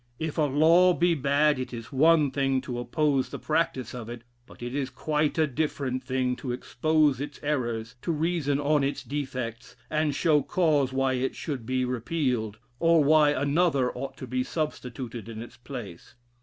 If 0.17 0.39
a 0.39 0.49
law 0.49 0.93
be 0.95 1.13
bad, 1.13 1.59
it 1.59 1.71
is 1.71 1.91
one 1.91 2.31
thing 2.31 2.59
to 2.61 2.79
oppose 2.79 3.29
the 3.29 3.37
practice 3.37 3.93
of 3.93 4.09
it, 4.09 4.23
but 4.47 4.63
it 4.63 4.73
is 4.73 4.89
quite 4.89 5.37
a 5.37 5.45
different 5.45 6.03
thing 6.03 6.35
to 6.37 6.51
expose 6.51 7.21
its 7.21 7.39
errors, 7.43 7.93
to 8.01 8.11
reason 8.11 8.59
on 8.59 8.83
its 8.83 9.03
defects, 9.03 9.75
and 9.91 10.15
show 10.15 10.41
cause 10.41 10.91
why 10.91 11.13
it 11.13 11.35
should 11.35 11.67
be 11.67 11.85
repealed, 11.85 12.57
or 12.79 13.03
why 13.03 13.29
another 13.29 13.93
ought 13.95 14.17
to 14.17 14.25
be 14.25 14.43
substituted 14.43 15.29
in 15.29 15.39
its 15.39 15.57
place. 15.57 16.15